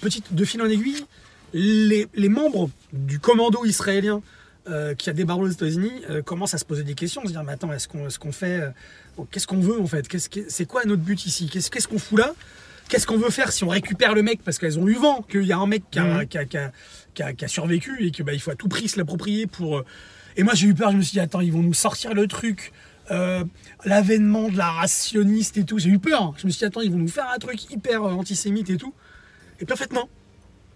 [0.00, 1.04] petite de fil en aiguille,
[1.52, 4.22] les, les membres du commando israélien
[4.96, 5.92] qui a débarqué aux États-Unis
[6.24, 8.62] commencent à se poser des questions, se dire mais attends, est-ce qu'on est fait,
[9.30, 11.98] qu'est-ce qu'on veut en fait, Qu'est-ce que- c'est quoi notre but ici, qu'est-ce qu'est-ce qu'on
[11.98, 12.34] fout là?
[12.88, 15.42] Qu'est-ce qu'on veut faire si on récupère le mec parce qu'elles ont eu vent qu'il
[15.44, 16.26] y a un mec qui a, Mhm.
[16.28, 16.72] qui a- qui a-
[17.14, 19.46] qui a- qui a survécu et que bah, il faut à tout prix se l'approprier
[19.46, 19.78] pour.
[19.78, 19.84] euh,
[20.36, 22.26] Et moi j'ai eu peur, je me suis dit attends ils vont nous sortir le
[22.26, 22.72] truc,
[23.12, 23.44] euh,
[23.84, 25.78] l'avènement de la rationniste et tout.
[25.78, 26.22] J'ai eu peur.
[26.22, 26.34] hein.
[26.38, 28.76] Je me suis dit attends ils vont nous faire un truc hyper euh, antisémite et
[28.76, 28.92] tout.
[29.60, 30.08] Et puis en fait non,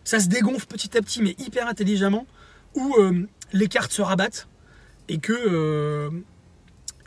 [0.04, 2.26] ça se dégonfle petit à petit mais hyper intelligemment
[2.76, 4.46] où euh, les cartes se rabattent
[5.08, 6.10] et que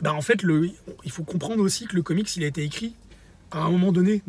[0.02, 0.68] bah, en fait le,
[1.04, 2.94] il faut comprendre aussi que le comics il a été écrit
[3.50, 4.22] à un moment donné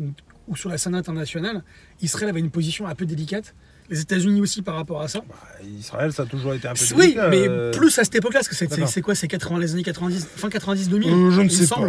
[0.48, 1.62] où sur la scène internationale
[2.02, 3.54] Israël avait une position un peu délicate
[3.90, 5.20] Les États-Unis aussi par rapport à ça.
[5.28, 5.34] Bah,
[5.78, 8.40] Israël, ça a toujours été un peu oui, délicat, mais euh, plus à cette époque-là,
[8.40, 11.66] parce que c'est- quoi C'est 80, les années 90, fin 90-2000 euh, je ne sais
[11.66, 11.76] pas.
[11.76, 11.88] semble.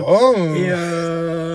[0.57, 1.54] Et, euh,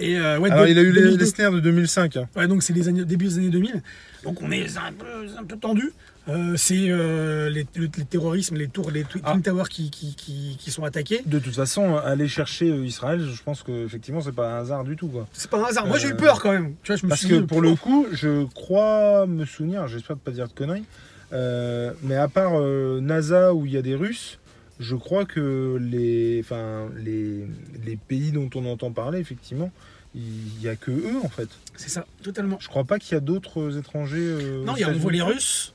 [0.00, 1.24] et euh, ouais, Alors, de- il a eu les 2002.
[1.24, 2.16] Lesnar de 2005.
[2.16, 2.28] hein.
[2.36, 3.82] Ouais, donc c'est les années, début des années 2000.
[4.24, 5.06] Donc on est un peu,
[5.38, 5.92] un peu tendu.
[6.28, 9.36] Euh, c'est euh, les, le- les terrorismes, les tours, les Twin Ah.
[9.42, 11.22] Towers qui, qui, qui, qui sont attaqués.
[11.26, 14.84] De toute façon, aller chercher euh, Israël, je pense que effectivement, c'est pas un hasard
[14.84, 15.10] du tout.
[15.32, 15.86] C'est pas un hasard.
[15.86, 16.74] Moi j'ai eu peur quand même.
[16.82, 19.88] Tu vois, je me Parce suis que dit, pour le coup, je crois me souvenir,
[19.88, 20.84] j'espère ne pas dire de conneries,
[21.32, 22.52] mais à part
[23.00, 24.38] NASA où il y a des Russes,
[24.80, 27.46] je crois que les, enfin, les,
[27.84, 29.70] les pays dont on entend parler, effectivement,
[30.14, 30.22] il
[30.60, 31.48] n'y a que eux en fait.
[31.76, 32.58] C'est ça, totalement.
[32.60, 34.18] Je crois pas qu'il y a d'autres étrangers.
[34.18, 35.22] euh, Non, il y a on voit les.
[35.22, 35.72] Russes,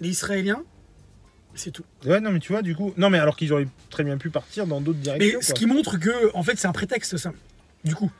[0.00, 0.62] les Israéliens,
[1.54, 1.84] c'est tout.
[2.04, 4.30] Ouais, non, mais tu vois, du coup, non, mais alors qu'ils auraient très bien pu
[4.30, 5.40] partir dans d'autres Mais directions.
[5.40, 5.54] ce quoi.
[5.54, 7.32] qui montre que, en fait, c'est un prétexte, ça.
[7.84, 8.10] Du coup.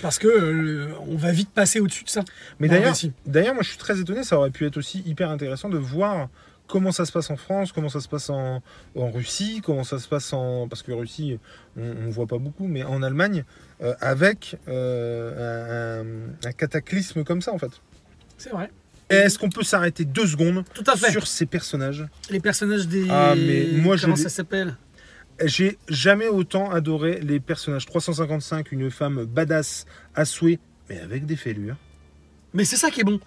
[0.00, 2.24] Parce que euh, on va vite passer au-dessus de ça.
[2.58, 2.96] Mais d'ailleurs,
[3.26, 4.24] d'ailleurs, moi, je suis très étonné.
[4.24, 6.28] Ça aurait pu être aussi hyper intéressant de voir
[6.66, 8.62] comment ça se passe en France, comment ça se passe en,
[8.96, 11.38] en Russie, comment ça se passe en parce que Russie,
[11.76, 13.44] on, on voit pas beaucoup, mais en Allemagne,
[13.82, 17.70] euh, avec euh, un, un cataclysme comme ça, en fait.
[18.38, 18.70] c'est vrai.
[19.10, 21.10] Est-ce qu'on peut s'arrêter deux secondes Tout à fait.
[21.10, 22.06] sur ces personnages?
[22.30, 23.06] Les personnages des.
[23.10, 24.74] Ah, mais moi, Comment ça s'appelle?
[25.44, 27.84] J'ai jamais autant adoré les personnages.
[27.84, 31.76] 355, une femme badass à souhait, mais avec des fêlures.
[32.54, 33.20] Mais c'est ça qui est bon.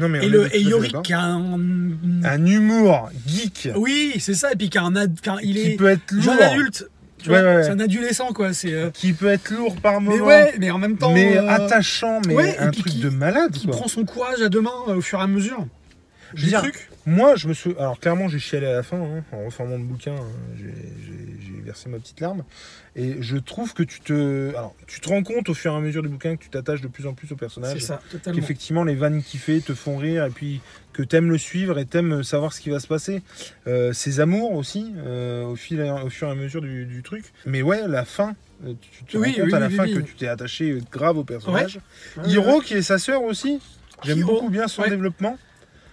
[0.00, 1.58] Non, mais Et, le, et Yorick qui a un.
[2.24, 4.52] un humour geek Oui, c'est ça.
[4.52, 4.96] Et puis qui a un.
[4.96, 6.88] ad- il qui est peut être jeune lourd, adulte.
[7.18, 7.62] Tu Ouais, vois, ouais, ouais.
[7.62, 8.52] c'est un adolescent, quoi.
[8.52, 8.72] C'est.
[8.72, 11.12] euh, qui peut être lourd par Mais moment, ouais, mais en même temps.
[11.12, 13.52] mais euh, attachant, mais un truc qui- de malade.
[13.52, 13.76] Qui quoi.
[13.76, 15.66] prend son courage à deux mains euh, au fur et à mesure.
[16.34, 16.88] Je veux dire, truc.
[17.06, 17.70] Moi, je me suis.
[17.78, 20.72] Alors, clairement, j'ai chialé à la fin, hein, en reformant le bouquin, hein, j'ai-
[21.64, 22.42] versé ma petite larme.
[22.96, 24.48] Et je trouve que tu te.
[24.50, 26.80] Alors, tu te rends compte au fur et à mesure du bouquin que tu t'attaches
[26.80, 27.78] de plus en plus au C'est personnage.
[27.78, 28.38] ça, totalement.
[28.40, 30.60] Qu'effectivement, les vannes qu'il fait te font rire, et puis
[30.92, 33.22] que t'aimes le suivre et t'aimes savoir ce qui va se passer.
[33.68, 37.26] Euh, ses amours aussi, euh, au, fil, au fur et à mesure du, du truc.
[37.46, 38.34] Mais ouais, la fin.
[38.66, 40.78] euh, Tu te Oui, rends compte oui, à la oui, fin que tu t'es attaché
[40.90, 41.78] grave au personnage.
[42.16, 43.60] Ouais, Hiro, qui est sa sœur aussi.
[44.02, 44.90] J'aime beaucoup bien son ouais.
[44.90, 45.38] développement.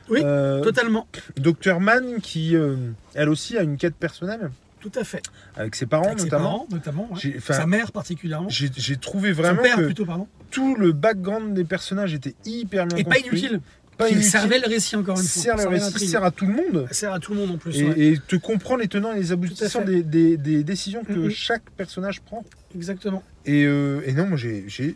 [0.09, 1.07] Oui, Euh, Totalement.
[1.37, 2.75] Dr Man, qui euh,
[3.13, 5.21] elle aussi a une quête personnelle, Tout à fait.
[5.55, 6.43] avec ses parents Avec ses notamment.
[6.43, 7.09] parents, notamment.
[7.11, 7.39] ouais.
[7.41, 8.49] Sa mère particulièrement.
[8.49, 10.27] J'ai trouvé vraiment père que plutôt, pardon.
[10.51, 13.61] tout le background des personnages était hyper bien Et pas inutile.
[13.97, 14.29] Pas inutile.
[14.31, 15.41] servait le récit encore une fois.
[15.43, 16.85] sert le récit, sert à tout le monde.
[16.87, 17.77] Ça sert à tout le monde en plus.
[17.77, 17.99] Et, ouais.
[17.99, 22.21] et te comprend les tenants et les aboutissants des, des- des décisions que chaque personnage
[22.21, 22.45] prend.
[22.73, 23.21] Exactement.
[23.45, 24.95] Et, euh, et non, moi j'ai.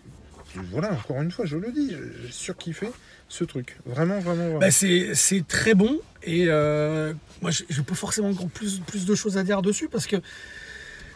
[0.72, 2.88] Voilà, encore une fois, je le dis, j'ai surkiffé
[3.30, 3.78] ce truc.
[3.86, 4.60] Vraiment, vraiment, vraiment.
[4.60, 6.00] Bah, c'est très bon.
[6.24, 9.90] Et euh, moi, je n'ai pas forcément encore plus, plus de choses à dire dessus
[9.90, 10.18] parce que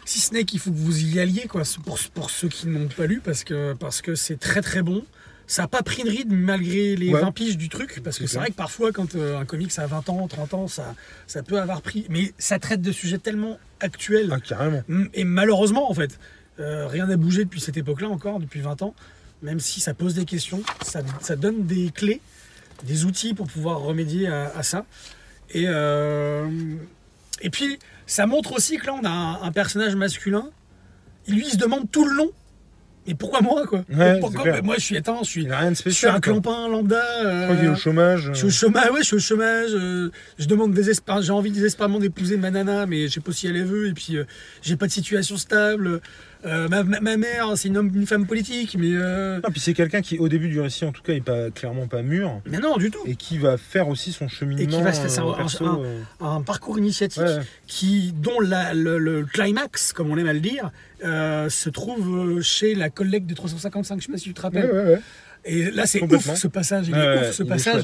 [0.04, 2.88] si ce n'est qu'il faut que vous y alliez, quoi, pour, pour ceux qui n'ont
[2.88, 5.04] pas lu, parce que parce que c'est très très bon.
[5.46, 7.22] Ça n'a pas pris de rythme malgré les Ouais.
[7.22, 9.86] 20 piges du truc, parce que C'est vrai que parfois, quand euh, un comics a
[9.86, 10.94] 20 ans, 30 ans, ça,
[11.26, 12.04] ça peut avoir pris.
[12.10, 14.28] Mais ça traite de sujets tellement actuels.
[14.30, 14.82] Ah, carrément.
[15.14, 16.18] Et malheureusement, en fait,
[16.60, 18.94] euh, rien n'a bougé depuis cette époque-là encore, depuis 20 ans.
[19.42, 22.20] Même si ça pose des questions, ça, ça donne des clés,
[22.84, 24.84] des outils pour pouvoir remédier à, à ça.
[25.50, 26.48] Et, euh,
[27.40, 30.50] et puis, ça montre aussi que là, on a un, un personnage masculin.
[31.26, 32.30] Il lui, il se demande tout le long.
[33.06, 33.84] Mais pourquoi moi, quoi?
[33.90, 34.60] Ouais, Pourquoi.
[34.60, 36.16] Moi, je suis éteint, je suis, Il n'y a rien de je suis spécial.
[36.16, 37.02] un clampin lambda.
[37.22, 38.28] Est euh, au chômage.
[38.28, 39.70] je suis au chômage, ouais, je suis au chômage.
[39.72, 43.46] euh, je demande désespérément, j'ai envie désespérément d'épouser ma nana, mais je sais pas si
[43.46, 43.86] elle les veut.
[43.88, 44.24] Et puis, euh,
[44.60, 46.02] j'ai pas de situation stable.
[46.46, 50.28] Euh, ma, mère, c'est une, femme politique, mais euh, Non, puis c'est quelqu'un qui, au
[50.28, 53.00] début du récit, en tout cas, est pas clairement pas mûr mais non, du tout.
[53.06, 54.62] et qui va faire aussi son cheminement.
[54.62, 55.64] Et qui va se faire ça, euh, un- perso,
[56.20, 57.40] un- Un parcours initiatique ouais.
[57.66, 60.70] qui, dont la- le, le climax, comme on aime à le dire,
[61.02, 64.00] se trouve chez la collègue de 355.
[64.00, 64.70] Je sais pas si tu te rappelles.
[64.70, 65.00] ouais, ouais.
[65.44, 66.88] Et là, c'est ouf ce passage.
[66.88, 67.82] Il est ouf ce passage.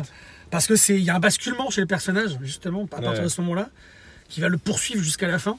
[0.51, 3.29] Parce que c'est il y a un basculement chez le personnage, justement, à partir de
[3.29, 3.71] ce moment-là,
[4.29, 5.59] qui va le poursuivre jusqu'à la fin.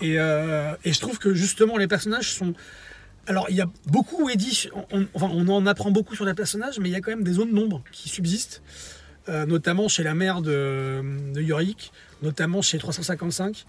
[0.00, 2.54] Et, euh, et je trouve que justement, les personnages sont.
[3.26, 6.78] Alors, il y a beaucoup, Eddie, on, enfin, on en apprend beaucoup sur les personnages,
[6.80, 8.62] mais il y a quand même des zones d'ombre qui subsistent,
[9.28, 11.02] euh, notamment chez la mère de,
[11.34, 13.66] de Yorick, notamment chez 355.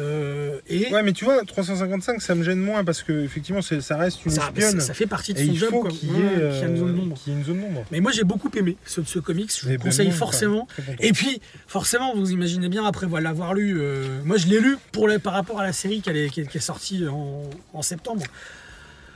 [0.00, 3.96] Euh, et Ouais, mais tu vois, 355, ça me gêne moins parce que effectivement, ça
[3.96, 4.80] reste une ça, espionne.
[4.80, 5.90] ça fait partie de son il job, quoi.
[5.90, 7.84] y, Ouais, ait, a euh, qu'il y ait une zone d'ombre.
[7.92, 10.68] Mais moi, j'ai beaucoup aimé ce, ce comics, je vous conseille ben non, forcément.
[10.98, 15.06] Et puis, forcément, vous imaginez bien, après l'avoir lu, euh, moi je l'ai lu pour
[15.06, 17.42] le- par rapport à la série qui, est, sortie en,
[17.74, 18.22] en septembre.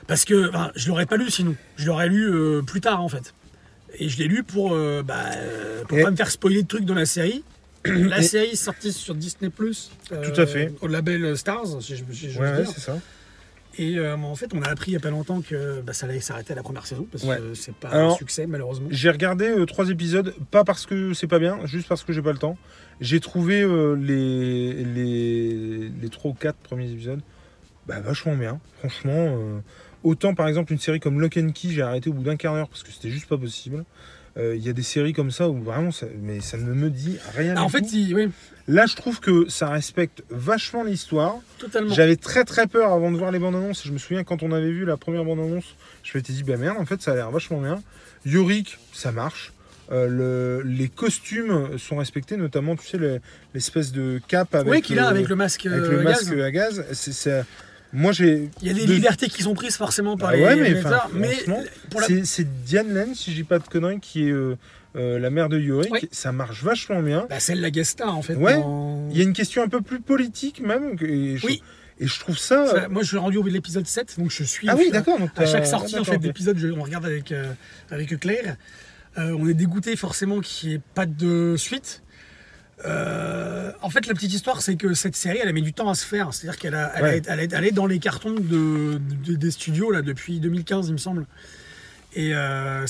[0.06, 1.54] Parce que enfin, je l'aurais pas lu sinon.
[1.76, 3.32] Je l'aurais lu euh, plus tard en fait.
[3.98, 5.14] Et je l'ai lu pour, bah,
[5.88, 7.42] pour Et- pas me faire spoiler de trucs dans la série.
[8.08, 9.90] la série est sortie sur Disney Plus.
[10.08, 10.72] Tout à fait.
[10.80, 12.72] Au label Stars, si je, si je Ouais, veux ouais, dire.
[12.74, 12.98] c'est ça.
[13.76, 16.06] Et euh, en fait, on a appris il y a pas longtemps que bah, ça
[16.06, 17.38] allait s'arrêter à la première saison parce Ouais.
[17.38, 18.86] que c'est pas Alors, un succès malheureusement.
[18.90, 22.22] J'ai regardé euh, trois épisodes, pas parce que c'est pas bien, juste parce que j'ai
[22.22, 22.56] pas le temps.
[23.00, 27.20] J'ai trouvé euh, les, les, les trois ou quatre premiers épisodes
[27.88, 29.12] bah, vachement bien, franchement.
[29.16, 29.58] euh,
[30.04, 32.54] autant par exemple une série comme Lock and Key, j'ai arrêté au bout d'un quart
[32.54, 33.84] d'heure parce que c'était juste pas possible.
[34.36, 36.90] Euh, Il y a des séries comme ça où vraiment, ça, mais ça ne me
[36.90, 37.52] dit rien.
[37.56, 37.88] Ah, du en fait, tout.
[37.92, 38.30] il- oui,
[38.66, 41.36] Là, je trouve que ça respecte vachement l'histoire.
[41.58, 41.92] totalement.
[41.94, 43.82] J'avais très très peur avant de voir les bandes annonces.
[43.86, 46.56] Je me souviens quand on avait vu la première bande annonce, je m'étais dit, bah
[46.56, 47.82] merde, en fait, ça a l'air vachement bien.
[48.24, 49.52] Yorick, ça marche.
[49.92, 53.20] Euh, le- les costumes sont respectés, notamment, tu sais, le-
[53.52, 55.66] l'espèce de cape avec, Oui, qu'il a le, avec le masque.
[55.66, 56.40] avec euh, le à masque gaz.
[56.42, 56.84] à gaz.
[56.92, 57.44] C'est, c'est-
[57.94, 58.50] moi, j'ai.
[58.60, 61.02] Il y a des de- libertés qui sont prises forcément par les ouais, mais enfin,
[61.14, 62.06] mais franchement, pour la...
[62.24, 64.56] C'est, Diane Lane, si je dis pas de conneries, qui est euh,
[64.96, 65.92] euh, la mère de Yorick.
[65.92, 66.08] Oui.
[66.12, 67.26] Ça marche vachement bien.
[67.30, 68.34] bah, c'est la guest star en fait.
[68.34, 68.54] Ouais.
[68.58, 70.96] dans- Il y a une question un peu plus politique même.
[71.00, 71.62] Et je, Oui.
[72.00, 72.66] et je trouve ça.
[72.66, 74.68] Ça, moi, je suis rendu au bout de l'épisode 7, donc je suis.
[74.68, 75.18] ah oui, d'accord.
[75.36, 77.52] À chaque sortie ah, en fait, d'épisode, on regarde avec, euh,
[77.90, 78.56] avec Claire.
[79.16, 82.02] On est dégoûté forcément qu'il n'y ait pas de suite.
[82.84, 85.88] Euh, en fait, la petite histoire, c'est que cette série, elle a mis du temps
[85.88, 86.32] à se faire.
[86.34, 87.22] C'est-à-dire qu'elle a, elle a- Ouais.
[87.28, 90.92] elle est- elle est dans les cartons de, de- des studios là, depuis 2015, il
[90.92, 91.26] me semble.
[92.14, 92.84] Et euh,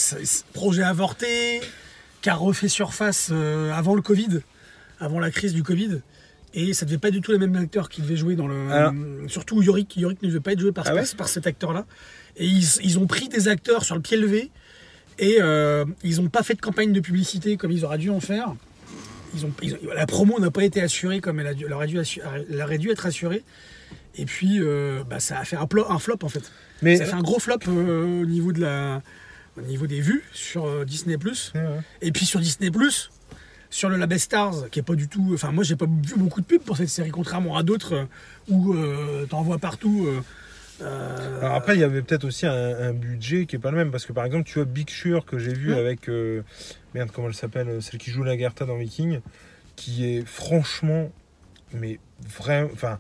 [0.53, 1.61] projet avorté,
[2.23, 4.41] qui a refait surface euh, avant le Covid,
[5.01, 6.01] avant la crise du Covid.
[6.57, 8.71] Et ça devait pas du tout les mêmes acteurs qui devaient jouer dans le.
[8.71, 8.93] Alors-
[9.29, 9.97] surtout Yorick.
[9.97, 11.85] Yorick ne devait pas être joué par, Ah ouais par- par cet acteur-là.
[12.37, 14.51] Et ils, ils ont pris des acteurs sur le pied levé
[15.19, 15.39] et
[16.03, 18.55] ils n'ont pas fait de campagne de publicité comme ils auraient dû en faire.
[19.35, 21.73] Ils ont, ils ont- la promo n'a pas été assurée comme elle, a dû- elle
[21.73, 22.21] aurait, dû assu-
[22.51, 23.43] elle aurait dû être assurée.
[24.17, 25.67] Et puis, euh, bah, ça a fait un,
[25.99, 26.53] flop en fait.
[26.83, 29.03] Mais Ça a fait un gros flop euh, au, niveau de la,
[29.59, 31.17] au niveau des vues sur euh, Disney+.
[31.17, 31.81] Ouais, ouais.
[32.01, 32.71] Et puis sur Disney+,
[33.71, 35.33] sur le label Stars, qui est pas du tout...
[35.35, 38.07] Enfin, moi, j'ai pas vu beaucoup de pubs pour cette série, contrairement à d'autres
[38.49, 38.75] où
[39.29, 40.07] t'en vois partout.
[40.83, 43.77] Euh, Alors après, il y avait peut-être aussi un, un budget qui est pas le
[43.77, 45.79] même parce que par exemple, tu vois Big Sur que j'ai vu Mm.
[45.79, 46.43] avec euh,
[46.95, 49.21] merde comment elle s'appelle, euh, celle qui joue la Gerta dans Viking,
[49.77, 51.11] qui est franchement,
[51.73, 52.99] mais vraiment, enfin,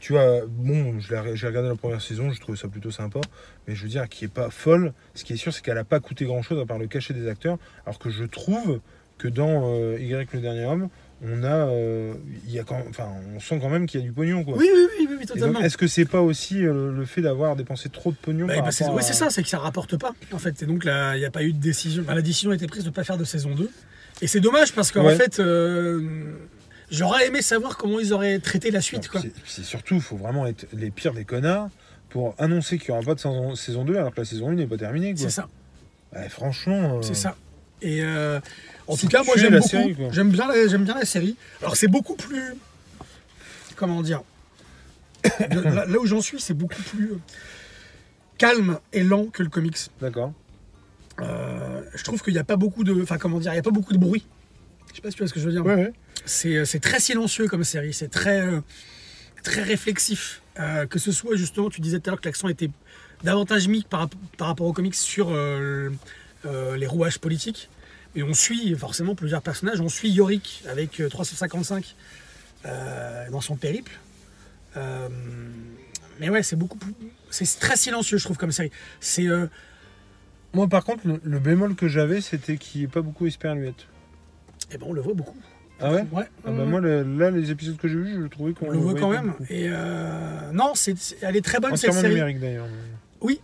[0.00, 3.20] tu vois, bon, je l'ai- j'ai regardé la première saison, j'ai trouvé ça plutôt sympa,
[3.66, 4.92] mais je veux dire, qui est pas folle.
[5.14, 7.14] Ce qui est sûr, c'est qu'elle a pas coûté grand chose à part le cachet
[7.14, 8.80] des acteurs, alors que je trouve
[9.18, 10.88] que dans euh, Y le dernier homme,
[11.22, 12.14] on a, euh,
[12.46, 14.56] il y a quand, enfin, on sent quand même qu'il y a du pognon quoi.
[14.56, 15.60] Oui, oui, oui, oui, oui, totalement.
[15.60, 18.70] Est-ce que c'est pas aussi euh, le fait d'avoir dépensé trop de pognon Bah, bah,
[18.70, 20.62] c'est à- c'est ça, c'est que ça rapporte pas, en fait.
[20.62, 22.04] Et donc, là, il n'y a pas eu de décision.
[22.06, 23.68] la décision a été prise de ne pas faire de saison 2.
[24.22, 26.00] Et c'est dommage parce qu'en fait, euh,
[26.90, 29.08] j'aurais aimé savoir comment ils auraient traité la suite.
[29.08, 29.20] Quoi.
[29.44, 31.68] C'est surtout, il faut vraiment être les pires des connards
[32.10, 34.54] pour annoncer qu'il n'y aura pas de saison, saison 2 alors que la saison 1
[34.54, 35.14] n'est pas terminée.
[35.16, 35.48] C'est ça,
[36.14, 36.98] Ouais, franchement.
[36.98, 37.36] euh, c'est ça.
[37.82, 38.40] Et euh,
[38.86, 39.70] en tout cas, moi j'aime la beaucoup.
[39.70, 40.08] série, quoi.
[40.12, 41.36] J'aime bien, la- j'aime bien la série.
[41.62, 42.54] Alors c'est beaucoup plus.
[43.76, 44.22] Comment dire
[45.40, 47.18] là, là où j'en suis, c'est beaucoup plus euh,
[48.38, 49.76] calme et lent que le comics.
[50.00, 50.32] D'accord.
[51.20, 53.02] Euh, je trouve qu'il n'y a pas beaucoup de.
[53.02, 54.24] Enfin, comment dire Il n'y a pas beaucoup de bruit.
[54.90, 55.64] Je sais pas si tu vois ce que je veux dire.
[55.66, 55.92] Ouais, ouais.
[56.24, 58.42] C'est euh, c'est très silencieux comme série, c'est très,
[59.42, 60.42] très réflexif.
[60.60, 62.70] Euh, que ce soit justement, tu disais tout à l'heure que l'accent était
[63.22, 65.90] davantage mis par, rapp- par rapport aux comics sur euh,
[66.46, 67.68] euh, les rouages politiques.
[68.16, 69.80] Et on suit forcément plusieurs personnages.
[69.80, 71.94] On suit Yorick avec euh, 355
[72.66, 73.92] euh, dans son périple.
[74.76, 75.08] Euh,
[76.20, 76.94] mais ouais, c'est beaucoup plus.
[77.30, 78.72] C'est très silencieux, je trouve, comme série.
[79.00, 79.26] C'est.
[79.28, 79.46] euh,
[80.54, 83.86] Moi, par contre, le, le bémol que j'avais, c'était qu'il n'y ait pas beaucoup Esperluette.
[84.72, 85.36] eh ben, on le voit beaucoup.
[85.80, 86.04] Ah ouais?
[86.10, 86.24] Ouais.
[86.44, 86.64] ah bah.
[86.64, 89.10] Moi, le- là, les épisodes que j'ai vus, je trouvais qu'on on le voit quand
[89.10, 89.28] même.
[89.28, 89.44] beaucoup.
[89.48, 92.08] Et euh, non, c'est, elle est très bonne cette série.
[92.08, 92.66] numérique d'ailleurs.
[93.20, 93.40] Oui.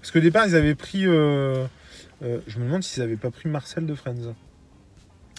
[0.00, 1.06] Parce qu'au départ, ils avaient pris.
[1.06, 1.66] euh,
[2.22, 4.34] euh, je me demande s'ils n'avaient pas pris Marcel de Friends.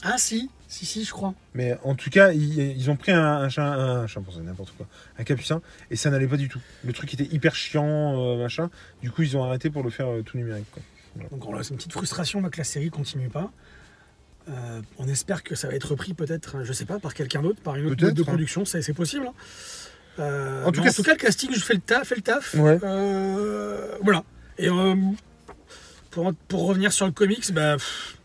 [0.04, 1.34] Ah si, si, si, je crois.
[1.54, 4.86] Mais en tout cas, ils, ils ont pris un, un, chat- un chimpanzé, n'importe quoi,
[5.18, 6.60] un capucin, et ça n'allait pas du tout.
[6.84, 8.70] Le truc était hyper chiant, euh, machin.
[9.02, 10.68] Du coup, ils ont arrêté pour le faire euh, tout numérique.
[10.72, 10.84] Quoi.
[11.32, 13.52] Donc on a c'est une petite frustration là, que la série continue pas.
[14.50, 17.62] Euh, on espère que ça va être repris peut-être, je sais pas, par quelqu'un d'autre,
[17.62, 18.26] par une autre boîte de hein.
[18.26, 19.28] production, c'est, possible.
[19.28, 19.34] hein.
[20.66, 22.54] En tout cas, en tout cas, le casting, je fais le taf, fait le taf.
[22.54, 22.78] Ouais.
[24.04, 24.24] Voilà.
[24.58, 24.96] Et euh,
[26.15, 28.17] pour, pour revenir sur le comics, bah, pff,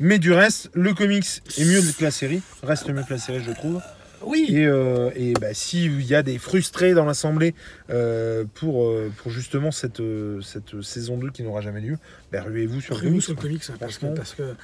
[0.00, 1.24] Mais du reste, le comics
[1.56, 3.80] est mieux que la série, reste mieux que la série, je trouve.
[4.22, 7.54] oui, Et, euh, et bah, s'il y a des frustrés dans l'assemblée
[7.90, 10.02] euh, pour, euh, pour justement cette,
[10.42, 11.96] cette saison 2 qui n'aura jamais lieu,
[12.32, 13.22] bah, ruez-vous sur le Ruez-vous comics.
[13.22, 13.42] sur le quoi.
[13.48, 14.54] comics, hein, parce que, parce que,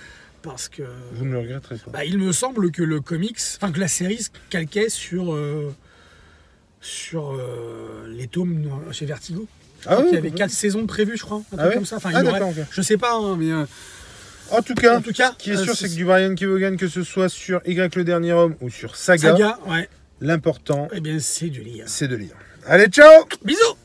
[0.42, 1.90] parce que Vous ne le regretterez pas.
[1.92, 5.38] Bah, il me semble que le comics, enfin que la série se calquait sur,
[6.80, 7.40] sur
[8.08, 9.46] les tomes chez Vertigo.
[9.86, 11.96] Ah il y avait quatre saisons prévues, je crois, un Ah truc comme ça.
[11.96, 12.66] Enfin, il Ah y aurait-.
[12.70, 13.64] Je sais pas, hein, mais euh,
[14.50, 16.34] En tout cas, en tout cas, ce qui est euh, sûr, c'est que du Brian
[16.34, 19.88] Kevogan, que ce soit sur Y le dernier homme ou sur Saga, Saga, ouais,
[20.20, 21.84] l'important, eh bien c'est du lire.
[21.88, 22.34] c'est de lire.
[22.66, 23.76] Allez, ciao Bisous